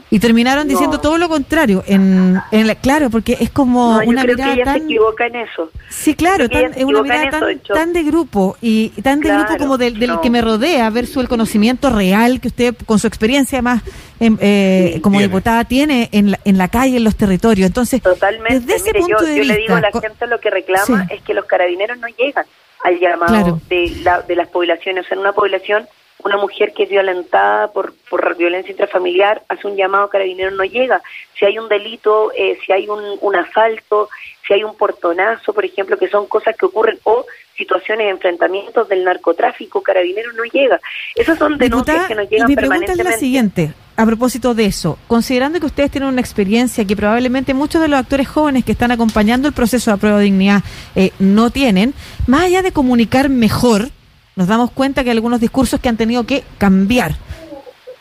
Y 0.09 0.19
terminaron 0.19 0.67
diciendo 0.67 0.99
todo 0.99 1.17
lo 1.17 1.27
contrario. 1.27 1.83
En, 1.85 2.39
en 2.51 2.75
claro, 2.75 3.09
porque 3.09 3.37
es 3.39 3.49
como 3.49 3.97
una 3.97 4.23
mirada 4.23 4.53
que 4.53 4.61
ella 4.61 4.73
se 4.73 4.79
equivoca 4.79 5.25
en 5.27 5.35
eso. 5.35 5.69
Sí, 5.89 6.15
claro, 6.15 6.45
es 6.45 6.83
una 6.83 7.01
mirada 7.01 7.39
tan, 7.73 7.91
de 7.91 8.03
grupo 8.03 8.55
y 8.61 8.89
tan 9.01 9.19
de 9.19 9.29
grupo 9.29 9.57
como 9.57 9.77
del, 9.77 10.19
que 10.21 10.29
me 10.29 10.41
rodea, 10.41 10.89
versus 10.89 11.17
el 11.17 11.27
conocimiento 11.27 11.89
real 11.89 12.39
que 12.39 12.47
usted, 12.47 12.75
con 12.85 12.99
su 12.99 13.07
experiencia 13.07 13.61
más 13.61 13.83
em, 14.19 14.37
eh, 14.39 14.99
como 15.01 15.19
diputada, 15.19 15.65
tiene 15.65 16.09
en 16.13 16.31
la, 16.31 16.39
en 16.45 16.57
la 16.57 16.69
calle, 16.69 16.97
en 16.97 17.03
los 17.03 17.17
territorios. 17.17 17.67
Entonces, 17.67 18.01
Totalmente. 18.01 18.59
desde 18.61 18.75
ese 18.75 18.93
punto 18.93 19.19
yo, 19.19 19.25
de 19.25 19.37
yo 19.37 19.43
le 19.43 19.57
digo 19.57 19.75
a 19.75 19.81
la 19.81 19.91
gente 19.91 20.27
lo 20.27 20.39
que 20.39 20.49
reclama 20.49 21.07
es 21.09 21.21
que 21.21 21.33
los 21.33 21.45
carabineros 21.45 21.97
no 21.97 22.07
llegan 22.07 22.45
al 22.83 22.99
llamado 22.99 23.59
de, 23.67 23.91
la, 24.03 24.21
de 24.21 24.35
las 24.35 24.47
poblaciones. 24.47 25.05
O 25.05 25.07
sea, 25.07 25.15
en 25.15 25.21
una 25.21 25.33
población 25.33 25.87
una 26.27 26.37
mujer 26.37 26.73
que 26.73 26.83
es 26.83 26.89
violentada 26.89 27.69
por, 27.71 27.93
por 28.09 28.37
violencia 28.37 28.71
intrafamiliar 28.71 29.43
hace 29.47 29.67
un 29.67 29.75
llamado 29.75 30.09
carabinero 30.09 30.51
no 30.51 30.63
llega. 30.63 31.01
Si 31.37 31.45
hay 31.45 31.57
un 31.57 31.67
delito, 31.69 32.31
eh, 32.35 32.57
si 32.65 32.71
hay 32.71 32.87
un, 32.87 33.01
un, 33.21 33.35
asalto, 33.35 34.09
si 34.45 34.53
hay 34.53 34.63
un 34.63 34.75
portonazo, 34.75 35.53
por 35.53 35.65
ejemplo, 35.65 35.97
que 35.97 36.09
son 36.09 36.27
cosas 36.27 36.55
que 36.57 36.65
ocurren, 36.65 36.99
o 37.03 37.25
situaciones 37.57 38.05
de 38.05 38.11
enfrentamientos 38.11 38.87
del 38.87 39.03
narcotráfico, 39.03 39.81
carabinero 39.81 40.31
no 40.33 40.43
llega. 40.43 40.79
Esas 41.15 41.37
son 41.37 41.57
denuncias 41.57 42.07
que 42.07 42.15
nos 42.15 42.29
llegan 42.29 42.47
mi 42.47 42.55
pregunta 42.55 42.91
es 42.91 42.97
la 42.97 43.13
siguiente. 43.13 43.73
A 43.95 44.05
propósito 44.05 44.53
de 44.53 44.65
eso, 44.65 44.99
considerando 45.07 45.59
que 45.59 45.65
ustedes 45.65 45.89
tienen 45.89 46.09
una 46.09 46.21
experiencia 46.21 46.85
que 46.85 46.95
probablemente 46.95 47.55
muchos 47.55 47.81
de 47.81 47.87
los 47.87 47.99
actores 47.99 48.27
jóvenes 48.27 48.63
que 48.63 48.73
están 48.73 48.91
acompañando 48.91 49.47
el 49.47 49.55
proceso 49.55 49.89
de 49.89 49.97
prueba 49.97 50.19
de 50.19 50.25
dignidad 50.25 50.61
eh, 50.95 51.11
no 51.17 51.49
tienen, 51.49 51.95
más 52.27 52.43
allá 52.43 52.61
de 52.61 52.71
comunicar 52.71 53.29
mejor, 53.29 53.89
nos 54.37 54.47
damos 54.47 54.71
cuenta 54.71 55.03
que 55.03 55.09
hay 55.09 55.17
algunos 55.17 55.41
discursos 55.41 55.81
que 55.81 55.89
han 55.89 55.97
tenido 55.97 56.25
que 56.25 56.45
cambiar. 56.57 57.17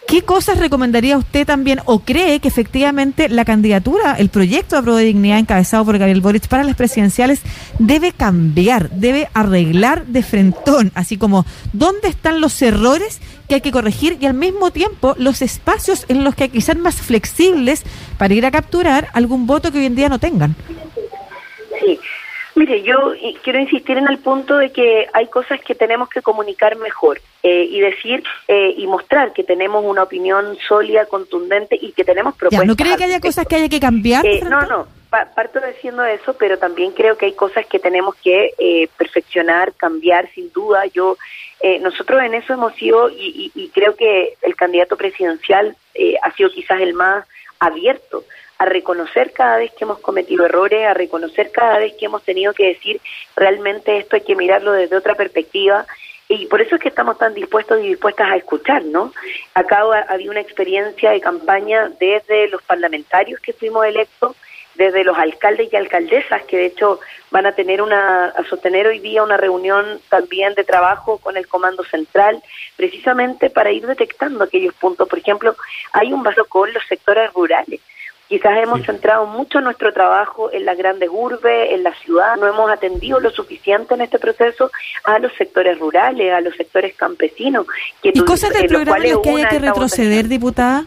¿Qué 0.06 0.22
cosas 0.22 0.58
recomendaría 0.58 1.18
usted 1.18 1.44
también 1.44 1.80
o 1.84 1.98
cree 1.98 2.38
que 2.38 2.46
efectivamente 2.46 3.28
la 3.28 3.44
candidatura, 3.44 4.12
el 4.12 4.28
proyecto 4.28 4.76
de 4.76 4.82
prueba 4.82 5.00
de 5.00 5.06
dignidad 5.06 5.40
encabezado 5.40 5.84
por 5.84 5.98
Gabriel 5.98 6.20
Boric 6.20 6.46
para 6.46 6.62
las 6.62 6.76
presidenciales 6.76 7.40
debe 7.80 8.12
cambiar, 8.12 8.88
debe 8.90 9.28
arreglar 9.34 10.06
de 10.06 10.22
frentón, 10.22 10.92
así 10.94 11.16
como 11.16 11.44
dónde 11.72 12.06
están 12.06 12.40
los 12.40 12.62
errores 12.62 13.20
que 13.48 13.56
hay 13.56 13.60
que 13.60 13.72
corregir 13.72 14.16
y 14.20 14.26
al 14.26 14.34
mismo 14.34 14.70
tiempo 14.70 15.16
los 15.18 15.42
espacios 15.42 16.04
en 16.08 16.22
los 16.22 16.36
que 16.36 16.44
hay 16.44 16.50
que 16.50 16.60
ser 16.60 16.78
más 16.78 16.94
flexibles 16.94 17.82
para 18.16 18.34
ir 18.34 18.46
a 18.46 18.52
capturar 18.52 19.08
algún 19.12 19.48
voto 19.48 19.72
que 19.72 19.78
hoy 19.78 19.86
en 19.86 19.96
día 19.96 20.08
no 20.08 20.20
tengan? 20.20 20.54
Mire, 22.56 22.82
yo 22.82 23.12
quiero 23.44 23.58
insistir 23.58 23.98
en 23.98 24.08
el 24.08 24.16
punto 24.16 24.56
de 24.56 24.72
que 24.72 25.06
hay 25.12 25.26
cosas 25.26 25.60
que 25.60 25.74
tenemos 25.74 26.08
que 26.08 26.22
comunicar 26.22 26.76
mejor 26.76 27.20
eh, 27.42 27.68
y 27.70 27.80
decir 27.80 28.24
eh, 28.48 28.72
y 28.78 28.86
mostrar 28.86 29.34
que 29.34 29.44
tenemos 29.44 29.84
una 29.84 30.04
opinión 30.04 30.56
sólida, 30.66 31.04
contundente 31.04 31.78
y 31.78 31.92
que 31.92 32.02
tenemos 32.02 32.34
propuestas. 32.34 32.66
¿No 32.66 32.74
cree 32.74 32.96
que 32.96 33.04
haya 33.04 33.20
cosas 33.20 33.46
que 33.46 33.56
haya 33.56 33.68
que 33.68 33.78
cambiar? 33.78 34.24
Eh, 34.24 34.40
no, 34.48 34.62
no, 34.62 34.86
parto 35.10 35.60
diciendo 35.74 36.02
eso, 36.06 36.34
pero 36.38 36.58
también 36.58 36.92
creo 36.92 37.18
que 37.18 37.26
hay 37.26 37.34
cosas 37.34 37.66
que 37.66 37.78
tenemos 37.78 38.14
que 38.14 38.88
perfeccionar, 38.96 39.74
cambiar, 39.74 40.30
sin 40.32 40.50
duda. 40.50 40.86
Yo, 40.86 41.18
nosotros 41.82 42.22
en 42.22 42.32
eso 42.32 42.54
hemos 42.54 42.74
sido 42.76 43.10
y, 43.10 43.52
y 43.54 43.68
creo 43.68 43.96
que 43.96 44.32
el 44.40 44.56
candidato 44.56 44.96
presidencial 44.96 45.76
ha 46.22 46.32
sido 46.32 46.48
quizás 46.48 46.80
el 46.80 46.94
más 46.94 47.26
abierto 47.58 48.24
a 48.58 48.64
reconocer 48.64 49.32
cada 49.32 49.58
vez 49.58 49.72
que 49.72 49.84
hemos 49.84 49.98
cometido 49.98 50.46
errores, 50.46 50.86
a 50.86 50.94
reconocer 50.94 51.50
cada 51.52 51.78
vez 51.78 51.94
que 51.98 52.06
hemos 52.06 52.22
tenido 52.22 52.52
que 52.54 52.68
decir 52.68 53.00
realmente 53.34 53.98
esto 53.98 54.16
hay 54.16 54.22
que 54.22 54.36
mirarlo 54.36 54.72
desde 54.72 54.96
otra 54.96 55.14
perspectiva 55.14 55.86
y 56.28 56.46
por 56.46 56.60
eso 56.60 56.74
es 56.74 56.80
que 56.80 56.88
estamos 56.88 57.18
tan 57.18 57.34
dispuestos 57.34 57.78
y 57.80 57.88
dispuestas 57.88 58.30
a 58.30 58.36
escuchar, 58.36 58.84
¿no? 58.84 59.12
Acá 59.54 59.82
había 60.08 60.30
una 60.30 60.40
experiencia 60.40 61.12
de 61.12 61.20
campaña 61.20 61.90
desde 62.00 62.48
los 62.48 62.62
parlamentarios 62.62 63.40
que 63.40 63.52
fuimos 63.52 63.86
electos, 63.86 64.34
desde 64.74 65.04
los 65.04 65.16
alcaldes 65.16 65.72
y 65.72 65.76
alcaldesas 65.76 66.42
que 66.44 66.56
de 66.56 66.66
hecho 66.66 67.00
van 67.30 67.46
a 67.46 67.52
tener 67.52 67.80
una 67.80 68.26
a 68.26 68.44
sostener 68.44 68.86
hoy 68.86 68.98
día 68.98 69.22
una 69.22 69.36
reunión 69.36 70.00
también 70.08 70.54
de 70.54 70.64
trabajo 70.64 71.18
con 71.18 71.36
el 71.36 71.46
comando 71.46 71.82
central 71.84 72.42
precisamente 72.76 73.48
para 73.48 73.72
ir 73.72 73.86
detectando 73.86 74.44
aquellos 74.44 74.74
puntos 74.74 75.08
por 75.08 75.18
ejemplo 75.18 75.56
hay 75.92 76.12
un 76.12 76.22
vaso 76.22 76.44
con 76.44 76.72
los 76.74 76.86
sectores 76.86 77.32
rurales 77.32 77.80
Quizás 78.28 78.58
hemos 78.58 78.84
centrado 78.84 79.26
mucho 79.26 79.60
nuestro 79.60 79.92
trabajo 79.92 80.50
en 80.52 80.64
las 80.64 80.76
grandes 80.76 81.08
urbes, 81.12 81.70
en 81.70 81.84
la 81.84 81.94
ciudad, 81.94 82.36
no 82.36 82.48
hemos 82.48 82.68
atendido 82.68 83.20
lo 83.20 83.30
suficiente 83.30 83.94
en 83.94 84.00
este 84.00 84.18
proceso 84.18 84.70
a 85.04 85.20
los 85.20 85.32
sectores 85.34 85.78
rurales, 85.78 86.32
a 86.32 86.40
los 86.40 86.56
sectores 86.56 86.96
campesinos. 86.96 87.66
Que 88.02 88.10
¿Y 88.12 88.20
cosas 88.20 88.50
del 88.50 88.66
programa 88.66 88.96
en 88.98 89.12
las 89.12 89.18
que 89.20 89.30
haya 89.30 89.48
que 89.48 89.58
retroceder, 89.60 90.26
diputada? 90.26 90.86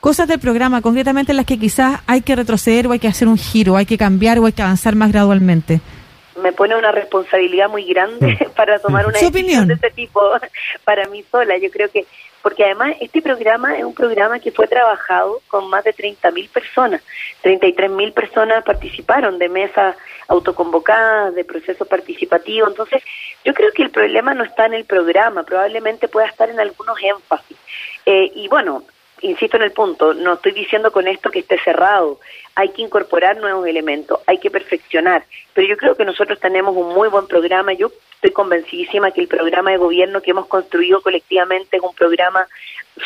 Cosas 0.00 0.26
del 0.26 0.40
programa, 0.40 0.82
concretamente 0.82 1.30
en 1.30 1.36
las 1.36 1.46
que 1.46 1.58
quizás 1.58 2.00
hay 2.08 2.22
que 2.22 2.34
retroceder 2.34 2.88
o 2.88 2.92
hay 2.92 2.98
que 2.98 3.08
hacer 3.08 3.28
un 3.28 3.38
giro, 3.38 3.76
hay 3.76 3.86
que 3.86 3.98
cambiar 3.98 4.40
o 4.40 4.46
hay 4.46 4.52
que 4.52 4.62
avanzar 4.62 4.96
más 4.96 5.12
gradualmente 5.12 5.80
me 6.40 6.52
pone 6.52 6.76
una 6.76 6.90
responsabilidad 6.90 7.68
muy 7.68 7.84
grande 7.84 8.38
mm. 8.40 8.50
para 8.56 8.78
tomar 8.78 9.06
una 9.06 9.18
decisión 9.18 9.68
de 9.68 9.74
este 9.74 9.90
tipo 9.90 10.20
para 10.84 11.06
mí 11.08 11.24
sola. 11.30 11.56
Yo 11.58 11.70
creo 11.70 11.90
que 11.90 12.06
porque 12.42 12.64
además 12.64 12.96
este 13.00 13.20
programa 13.22 13.76
es 13.76 13.84
un 13.84 13.94
programa 13.94 14.38
que 14.38 14.52
fue 14.52 14.66
trabajado 14.66 15.40
con 15.48 15.68
más 15.68 15.84
de 15.84 15.94
30.000 15.94 16.48
personas. 16.50 17.02
33.000 17.42 18.12
personas 18.12 18.64
participaron 18.64 19.38
de 19.38 19.48
mesas 19.48 19.96
autoconvocadas, 20.28 21.34
de 21.34 21.44
procesos 21.44 21.86
participativos. 21.86 22.70
Entonces, 22.70 23.02
yo 23.44 23.52
creo 23.52 23.72
que 23.72 23.82
el 23.82 23.90
problema 23.90 24.34
no 24.34 24.44
está 24.44 24.66
en 24.66 24.74
el 24.74 24.84
programa, 24.84 25.42
probablemente 25.42 26.08
pueda 26.08 26.26
estar 26.26 26.48
en 26.48 26.60
algunos 26.60 26.96
énfasis. 27.02 27.56
Eh, 28.06 28.30
y 28.34 28.48
bueno, 28.48 28.84
insisto 29.22 29.56
en 29.56 29.64
el 29.64 29.72
punto, 29.72 30.14
no 30.14 30.34
estoy 30.34 30.52
diciendo 30.52 30.92
con 30.92 31.08
esto 31.08 31.30
que 31.30 31.40
esté 31.40 31.58
cerrado, 31.58 32.20
hay 32.54 32.70
que 32.70 32.82
incorporar 32.82 33.36
nuevos 33.36 33.66
elementos, 33.66 34.20
hay 34.26 34.38
que 34.38 34.50
perfeccionar, 34.50 35.24
pero 35.54 35.68
yo 35.68 35.76
creo 35.76 35.94
que 35.94 36.04
nosotros 36.04 36.38
tenemos 36.40 36.74
un 36.76 36.94
muy 36.94 37.08
buen 37.08 37.26
programa, 37.26 37.72
yo 37.72 37.90
estoy 38.20 38.32
convencidísima 38.32 39.12
que 39.12 39.22
el 39.22 39.28
programa 39.28 39.70
de 39.70 39.78
gobierno 39.78 40.20
que 40.20 40.32
hemos 40.32 40.46
construido 40.46 41.00
colectivamente 41.00 41.78
es 41.78 41.82
un 41.82 41.94
programa 41.94 42.46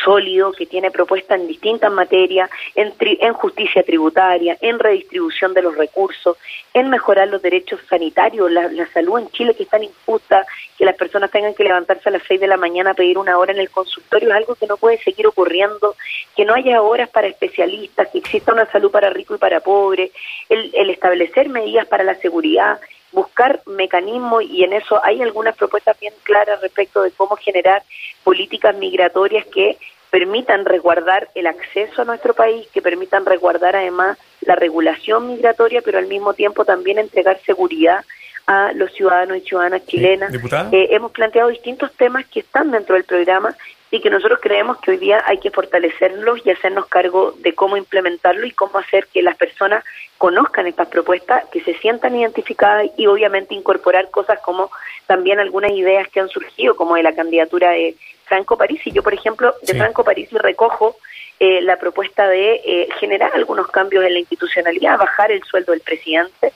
sólido 0.02 0.50
que 0.50 0.66
tiene 0.66 0.90
propuestas 0.90 1.38
en 1.40 1.46
distintas 1.46 1.92
materias, 1.92 2.50
en, 2.74 2.92
en 2.98 3.32
justicia 3.32 3.84
tributaria, 3.84 4.58
en 4.60 4.80
redistribución 4.80 5.54
de 5.54 5.62
los 5.62 5.76
recursos, 5.76 6.36
en 6.72 6.90
mejorar 6.90 7.28
los 7.28 7.40
derechos 7.40 7.78
sanitarios, 7.88 8.50
la, 8.50 8.88
salud 8.88 9.20
en 9.20 9.30
Chile 9.30 9.54
que 9.54 9.62
es 9.62 9.68
tan 9.68 9.84
injusta, 9.84 10.44
que 10.76 10.84
las 10.84 10.96
personas 10.96 11.30
tengan 11.30 11.54
que 11.54 11.62
levantarse 11.62 12.08
a 12.08 12.12
las 12.12 12.22
6 12.26 12.40
de 12.40 12.48
la 12.48 12.56
mañana 12.56 12.90
a 12.90 12.94
pedir 12.94 13.16
una 13.16 13.38
hora 13.38 13.52
en 13.52 13.60
el 13.60 13.70
consultorio, 13.70 14.30
es 14.30 14.34
algo 14.34 14.56
que 14.56 14.66
no 14.66 14.76
puede 14.78 14.98
seguir 14.98 15.28
ocurriendo, 15.28 15.94
que 16.34 16.44
no 16.44 16.54
haya 16.54 16.82
horas 16.82 17.08
para 17.10 17.28
especialistas, 17.28 18.08
que 18.08 18.18
exista 18.18 18.52
una 18.52 18.66
salud 18.66 18.90
para 18.90 19.10
rico 19.10 19.36
y 19.36 19.38
para 19.38 19.60
pobre, 19.60 20.10
el 20.48 20.90
establecer 20.90 21.48
medidas 21.48 21.86
para 21.86 22.02
la 22.02 22.16
seguridad, 22.16 22.80
buscar 23.14 23.62
mecanismos 23.66 24.42
y 24.42 24.64
en 24.64 24.72
eso 24.72 25.00
hay 25.04 25.22
algunas 25.22 25.56
propuestas 25.56 25.98
bien 25.98 26.12
claras 26.24 26.60
respecto 26.60 27.02
de 27.02 27.12
cómo 27.12 27.36
generar 27.36 27.82
políticas 28.22 28.76
migratorias 28.76 29.46
que 29.46 29.78
permitan 30.10 30.64
resguardar 30.64 31.28
el 31.34 31.46
acceso 31.46 32.02
a 32.02 32.04
nuestro 32.04 32.34
país, 32.34 32.68
que 32.72 32.82
permitan 32.82 33.24
resguardar 33.24 33.74
además 33.76 34.18
la 34.42 34.54
regulación 34.54 35.28
migratoria, 35.28 35.80
pero 35.82 35.98
al 35.98 36.06
mismo 36.06 36.34
tiempo 36.34 36.64
también 36.64 36.98
entregar 36.98 37.40
seguridad 37.44 38.04
a 38.46 38.72
los 38.74 38.92
ciudadanos 38.92 39.38
y 39.38 39.40
ciudadanas 39.40 39.86
chilenas. 39.86 40.32
Eh, 40.72 40.88
hemos 40.90 41.12
planteado 41.12 41.48
distintos 41.48 41.92
temas 41.94 42.26
que 42.26 42.40
están 42.40 42.70
dentro 42.70 42.94
del 42.94 43.04
programa 43.04 43.56
y 43.94 44.00
que 44.00 44.10
nosotros 44.10 44.40
creemos 44.42 44.78
que 44.78 44.90
hoy 44.90 44.96
día 44.96 45.22
hay 45.24 45.38
que 45.38 45.52
fortalecerlos 45.52 46.44
y 46.44 46.50
hacernos 46.50 46.86
cargo 46.86 47.32
de 47.38 47.54
cómo 47.54 47.76
implementarlo 47.76 48.44
y 48.44 48.50
cómo 48.50 48.78
hacer 48.80 49.06
que 49.06 49.22
las 49.22 49.36
personas 49.36 49.84
conozcan 50.18 50.66
estas 50.66 50.88
propuestas, 50.88 51.44
que 51.52 51.62
se 51.62 51.74
sientan 51.74 52.16
identificadas 52.16 52.88
y 52.96 53.06
obviamente 53.06 53.54
incorporar 53.54 54.10
cosas 54.10 54.40
como 54.40 54.68
también 55.06 55.38
algunas 55.38 55.70
ideas 55.70 56.08
que 56.08 56.18
han 56.18 56.28
surgido, 56.28 56.74
como 56.74 56.96
de 56.96 57.04
la 57.04 57.14
candidatura 57.14 57.70
de 57.70 57.94
Franco 58.24 58.58
París. 58.58 58.80
Y 58.84 58.90
yo, 58.90 59.04
por 59.04 59.14
ejemplo, 59.14 59.54
de 59.62 59.74
Franco 59.74 60.02
París 60.02 60.28
recojo 60.32 60.96
eh, 61.38 61.62
la 61.62 61.76
propuesta 61.76 62.26
de 62.26 62.62
eh, 62.64 62.88
generar 62.98 63.30
algunos 63.32 63.68
cambios 63.68 64.04
en 64.04 64.14
la 64.14 64.18
institucionalidad, 64.18 64.98
bajar 64.98 65.30
el 65.30 65.44
sueldo 65.44 65.70
del 65.70 65.82
presidente, 65.82 66.52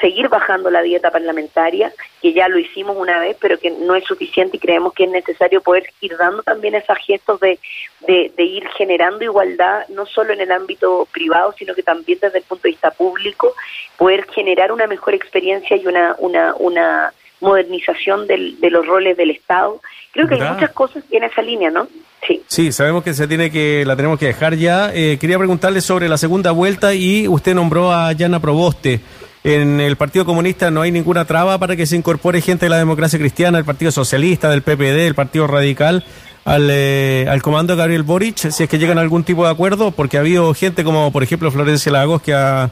seguir 0.00 0.28
bajando 0.28 0.70
la 0.70 0.82
dieta 0.82 1.10
parlamentaria, 1.10 1.92
que 2.20 2.32
ya 2.32 2.48
lo 2.48 2.58
hicimos 2.58 2.96
una 2.96 3.18
vez, 3.20 3.36
pero 3.40 3.58
que 3.58 3.70
no 3.70 3.94
es 3.94 4.04
suficiente 4.04 4.56
y 4.56 4.60
creemos 4.60 4.92
que 4.92 5.04
es 5.04 5.10
necesario 5.10 5.62
poder 5.62 5.84
ir 6.00 6.16
dando 6.16 6.42
también 6.42 6.74
esos 6.74 6.98
gestos 6.98 7.40
de, 7.40 7.58
de, 8.06 8.42
ir 8.42 8.66
generando 8.76 9.24
igualdad, 9.24 9.86
no 9.88 10.06
solo 10.06 10.32
en 10.32 10.40
el 10.40 10.52
ámbito 10.52 11.08
privado, 11.12 11.54
sino 11.58 11.74
que 11.74 11.82
también 11.82 12.18
desde 12.20 12.38
el 12.38 12.44
punto 12.44 12.62
de 12.64 12.70
vista 12.70 12.90
público, 12.90 13.54
poder 13.96 14.26
generar 14.34 14.72
una 14.72 14.86
mejor 14.86 15.14
experiencia 15.14 15.76
y 15.76 15.86
una, 15.86 16.14
una, 16.18 16.54
una 16.58 17.12
modernización 17.40 18.26
del, 18.26 18.60
de 18.60 18.70
los 18.70 18.86
roles 18.86 19.16
del 19.16 19.30
Estado. 19.30 19.80
Creo 20.12 20.28
que 20.28 20.34
hay 20.34 20.40
muchas 20.40 20.70
cosas 20.70 21.04
en 21.10 21.24
esa 21.24 21.42
línea, 21.42 21.70
¿no? 21.70 21.88
Sí. 22.26 22.42
sí, 22.48 22.72
sabemos 22.72 23.04
que 23.04 23.14
se 23.14 23.28
tiene 23.28 23.52
que 23.52 23.84
la 23.86 23.94
tenemos 23.94 24.18
que 24.18 24.26
dejar 24.26 24.56
ya. 24.56 24.90
Eh, 24.92 25.16
quería 25.20 25.38
preguntarle 25.38 25.80
sobre 25.80 26.08
la 26.08 26.16
segunda 26.16 26.50
vuelta 26.50 26.92
y 26.92 27.28
usted 27.28 27.54
nombró 27.54 27.92
a 27.92 28.10
Yana 28.12 28.40
Proboste 28.40 29.00
en 29.46 29.80
el 29.80 29.94
Partido 29.94 30.24
Comunista 30.24 30.72
no 30.72 30.82
hay 30.82 30.90
ninguna 30.90 31.24
traba 31.24 31.56
para 31.58 31.76
que 31.76 31.86
se 31.86 31.94
incorpore 31.94 32.40
gente 32.40 32.66
de 32.66 32.70
la 32.70 32.78
democracia 32.78 33.16
cristiana, 33.16 33.58
del 33.58 33.64
Partido 33.64 33.92
Socialista, 33.92 34.50
del 34.50 34.62
PPD, 34.62 35.04
del 35.04 35.14
Partido 35.14 35.46
Radical, 35.46 36.04
al, 36.44 36.68
eh, 36.68 37.26
al 37.30 37.42
comando 37.42 37.74
de 37.74 37.78
Gabriel 37.78 38.02
Boric, 38.02 38.36
si 38.36 38.64
es 38.64 38.68
que 38.68 38.78
llegan 38.78 38.98
a 38.98 39.02
algún 39.02 39.22
tipo 39.22 39.44
de 39.44 39.52
acuerdo, 39.52 39.92
porque 39.92 40.16
ha 40.16 40.20
habido 40.20 40.52
gente 40.52 40.82
como, 40.82 41.12
por 41.12 41.22
ejemplo, 41.22 41.52
Florencia 41.52 41.92
Lagos, 41.92 42.22
que 42.22 42.34
ha, 42.34 42.70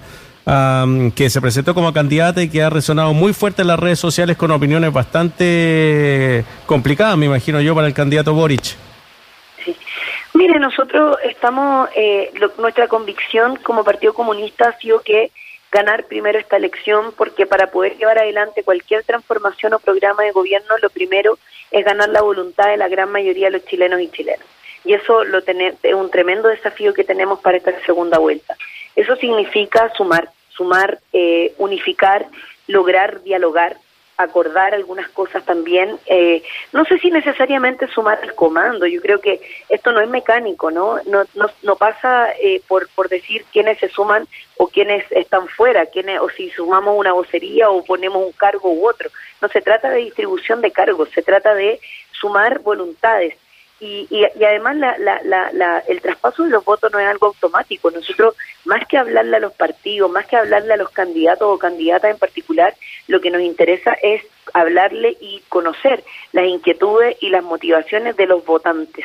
que 1.14 1.30
se 1.30 1.40
presentó 1.40 1.74
como 1.74 1.92
candidata 1.92 2.42
y 2.42 2.48
que 2.48 2.60
ha 2.60 2.70
resonado 2.70 3.14
muy 3.14 3.32
fuerte 3.32 3.62
en 3.62 3.68
las 3.68 3.78
redes 3.78 4.00
sociales 4.00 4.36
con 4.36 4.50
opiniones 4.50 4.92
bastante 4.92 6.44
complicadas, 6.66 7.16
me 7.16 7.26
imagino 7.26 7.60
yo, 7.60 7.76
para 7.76 7.86
el 7.86 7.94
candidato 7.94 8.34
Boric. 8.34 8.76
Sí. 9.64 9.76
Mire, 10.34 10.58
nosotros 10.58 11.18
estamos, 11.22 11.88
eh, 11.94 12.32
nuestra 12.58 12.88
convicción 12.88 13.54
como 13.62 13.84
Partido 13.84 14.12
Comunista 14.12 14.70
ha 14.70 14.78
sido 14.78 15.00
que 15.00 15.30
ganar 15.74 16.04
primero 16.04 16.38
esta 16.38 16.56
elección 16.56 17.12
porque 17.18 17.46
para 17.46 17.66
poder 17.66 17.98
llevar 17.98 18.18
adelante 18.18 18.62
cualquier 18.62 19.02
transformación 19.02 19.74
o 19.74 19.80
programa 19.80 20.22
de 20.22 20.30
gobierno 20.30 20.78
lo 20.80 20.88
primero 20.88 21.36
es 21.72 21.84
ganar 21.84 22.08
la 22.10 22.22
voluntad 22.22 22.68
de 22.68 22.76
la 22.76 22.88
gran 22.88 23.10
mayoría 23.10 23.46
de 23.46 23.58
los 23.58 23.66
chilenos 23.66 24.00
y 24.00 24.08
chilenas. 24.08 24.46
Y 24.84 24.94
eso 24.94 25.24
lo 25.24 25.38
es 25.38 25.94
un 25.94 26.10
tremendo 26.10 26.48
desafío 26.48 26.94
que 26.94 27.02
tenemos 27.02 27.40
para 27.40 27.56
esta 27.56 27.72
segunda 27.84 28.18
vuelta. 28.18 28.56
Eso 28.94 29.16
significa 29.16 29.92
sumar, 29.96 30.30
sumar, 30.50 31.00
eh, 31.12 31.52
unificar, 31.58 32.26
lograr 32.68 33.22
dialogar, 33.22 33.76
acordar 34.16 34.74
algunas 34.74 35.08
cosas 35.10 35.44
también. 35.44 35.98
Eh, 36.06 36.42
no 36.72 36.84
sé 36.84 36.98
si 36.98 37.10
necesariamente 37.10 37.86
sumar 37.88 38.20
el 38.22 38.34
comando, 38.34 38.86
yo 38.86 39.00
creo 39.00 39.20
que 39.20 39.40
esto 39.68 39.92
no 39.92 40.00
es 40.00 40.08
mecánico, 40.08 40.70
¿no? 40.70 40.98
No, 41.06 41.24
no, 41.34 41.50
no 41.62 41.76
pasa 41.76 42.30
eh, 42.40 42.62
por, 42.68 42.88
por 42.90 43.08
decir 43.08 43.44
quiénes 43.52 43.78
se 43.78 43.88
suman 43.88 44.26
o 44.56 44.68
quiénes 44.68 45.04
están 45.10 45.48
fuera, 45.48 45.86
quiénes, 45.86 46.20
o 46.20 46.28
si 46.30 46.50
sumamos 46.50 46.96
una 46.96 47.12
vocería 47.12 47.70
o 47.70 47.84
ponemos 47.84 48.24
un 48.24 48.32
cargo 48.32 48.70
u 48.70 48.88
otro. 48.88 49.10
No 49.42 49.48
se 49.48 49.60
trata 49.60 49.90
de 49.90 49.98
distribución 49.98 50.60
de 50.60 50.70
cargos, 50.70 51.08
se 51.10 51.22
trata 51.22 51.54
de 51.54 51.80
sumar 52.12 52.60
voluntades. 52.60 53.36
Y, 53.80 54.06
y, 54.08 54.44
además 54.44 54.76
la, 54.76 54.96
la, 54.98 55.50
la, 55.52 55.78
el 55.88 56.00
traspaso 56.00 56.44
de 56.44 56.50
los 56.50 56.64
votos 56.64 56.92
no 56.92 56.98
es 56.98 57.06
algo 57.06 57.26
automático. 57.28 57.90
Nosotros, 57.90 58.34
más 58.64 58.86
que 58.86 58.96
hablarle 58.96 59.36
a 59.36 59.40
los 59.40 59.52
partidos, 59.52 60.10
más 60.10 60.26
que 60.26 60.36
hablarle 60.36 60.74
a 60.74 60.78
los 60.78 60.90
candidatos 60.90 61.48
o 61.48 61.58
candidatas 61.58 62.12
en 62.12 62.18
particular, 62.18 62.74
lo 63.08 63.20
que 63.20 63.30
nos 63.30 63.42
interesa 63.42 63.92
es 64.02 64.22
hablarle 64.52 65.16
y 65.20 65.42
conocer 65.48 66.04
las 66.32 66.46
inquietudes 66.46 67.16
y 67.20 67.30
las 67.30 67.42
motivaciones 67.42 68.16
de 68.16 68.26
los 68.26 68.44
votantes. 68.44 69.04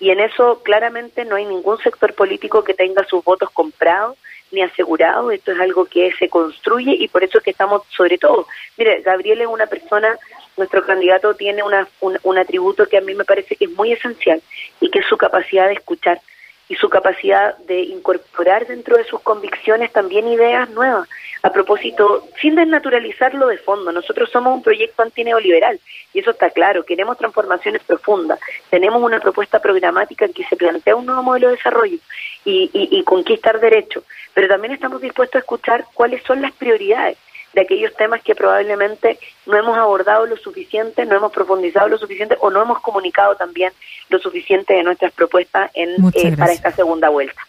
Y 0.00 0.10
en 0.10 0.20
eso 0.20 0.62
claramente 0.62 1.24
no 1.24 1.36
hay 1.36 1.44
ningún 1.44 1.78
sector 1.78 2.14
político 2.14 2.64
que 2.64 2.74
tenga 2.74 3.04
sus 3.04 3.24
votos 3.24 3.50
comprados 3.50 4.16
ni 4.50 4.62
asegurados. 4.62 5.32
Esto 5.32 5.52
es 5.52 5.60
algo 5.60 5.84
que 5.86 6.12
se 6.18 6.28
construye 6.28 6.94
y 6.98 7.08
por 7.08 7.24
eso 7.24 7.38
es 7.38 7.44
que 7.44 7.50
estamos, 7.50 7.82
sobre 7.88 8.18
todo, 8.18 8.46
mire, 8.76 9.00
Gabriel 9.02 9.42
es 9.42 9.46
una 9.46 9.66
persona 9.66 10.18
nuestro 10.58 10.84
candidato 10.84 11.34
tiene 11.34 11.62
una, 11.62 11.88
un, 12.00 12.38
atributo 12.38 12.86
que 12.86 12.98
a 12.98 13.00
mí 13.00 13.14
me 13.14 13.24
parece 13.24 13.56
que 13.56 13.66
es 13.66 13.70
muy 13.70 13.92
esencial 13.92 14.42
y 14.80 14.90
que 14.90 14.98
es 14.98 15.06
su 15.06 15.16
capacidad 15.16 15.66
de 15.66 15.74
escuchar 15.74 16.20
y 16.68 16.74
su 16.74 16.88
capacidad 16.90 17.56
de 17.58 17.80
incorporar 17.80 18.66
dentro 18.66 18.96
de 18.96 19.04
sus 19.04 19.20
convicciones 19.20 19.90
también 19.90 20.28
ideas 20.28 20.68
nuevas. 20.70 21.08
A 21.42 21.50
propósito, 21.50 22.28
sin 22.42 22.56
desnaturalizarlo 22.56 23.46
de 23.46 23.58
fondo, 23.58 23.92
nosotros 23.92 24.28
somos 24.30 24.54
un 24.54 24.62
proyecto 24.62 25.02
antineoliberal 25.02 25.80
y 26.12 26.18
eso 26.18 26.32
está 26.32 26.50
claro, 26.50 26.84
queremos 26.84 27.16
transformaciones 27.16 27.82
profundas, 27.84 28.40
tenemos 28.70 29.00
una 29.00 29.20
propuesta 29.20 29.60
programática 29.60 30.26
en 30.26 30.32
que 30.32 30.44
se 30.44 30.56
plantea 30.56 30.96
un 30.96 31.06
nuevo 31.06 31.22
modelo 31.22 31.48
de 31.48 31.56
desarrollo 31.56 31.98
y, 32.44 32.70
y 32.72 33.02
conquistar 33.04 33.60
derechos, 33.60 34.04
pero 34.34 34.48
también 34.48 34.74
estamos 34.74 35.00
dispuestos 35.00 35.36
a 35.36 35.38
escuchar 35.38 35.84
cuáles 35.94 36.22
son 36.24 36.42
las 36.42 36.52
prioridades 36.52 37.16
de 37.54 37.62
aquellos 37.62 37.94
temas 37.96 38.22
que 38.22 38.34
probablemente 38.34 39.18
no 39.46 39.56
hemos 39.56 39.76
abordado 39.76 40.26
lo 40.26 40.36
suficiente, 40.36 41.04
no 41.06 41.16
hemos 41.16 41.32
profundizado 41.32 41.88
lo 41.88 41.98
suficiente 41.98 42.36
o 42.40 42.50
no 42.50 42.62
hemos 42.62 42.80
comunicado 42.80 43.34
también 43.36 43.72
lo 44.08 44.18
suficiente 44.18 44.74
de 44.74 44.82
nuestras 44.82 45.12
propuestas 45.12 45.70
en, 45.74 45.90
eh, 46.14 46.36
para 46.36 46.52
esta 46.52 46.72
segunda 46.72 47.08
vuelta. 47.08 47.40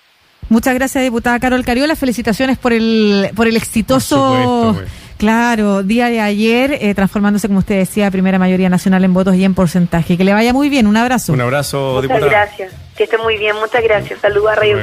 Muchas 0.50 0.74
gracias, 0.74 1.04
diputada 1.04 1.40
Carol 1.40 1.64
Cariola. 1.64 1.96
Felicitaciones 1.96 2.58
por 2.58 2.74
el, 2.74 3.30
por 3.36 3.48
el 3.48 3.56
exitoso, 3.56 4.76
claro, 5.18 5.84
día 5.84 6.08
de 6.08 6.20
ayer, 6.22 6.80
eh, 6.82 6.96
transformándose, 6.96 7.48
como 7.48 7.60
usted 7.60 7.78
decía, 7.78 8.10
primera 8.10 8.40
mayoría 8.40 8.68
nacional 8.68 9.04
en 9.04 9.14
votos 9.14 9.36
y 9.36 9.44
en 9.44 9.54
porcentaje. 9.54 10.18
Que 10.18 10.24
le 10.24 10.34
vaya 10.34 10.52
muy 10.52 10.70
bien. 10.70 10.88
Un 10.88 10.98
abrazo. 10.98 11.34
Un 11.34 11.42
abrazo, 11.42 12.02
muchas 12.02 12.24
gracias. 12.24 12.74
Que 12.98 13.04
esté 13.04 13.20
muy 13.20 13.38
bien. 13.38 13.56
Muchas 13.58 13.84
gracias. 13.84 14.22
Saludos 14.22 14.52
a 14.52 14.56
Radio 14.56 14.78